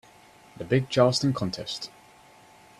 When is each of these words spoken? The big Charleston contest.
The 0.57 0.63
big 0.63 0.89
Charleston 0.89 1.31
contest. 1.31 1.91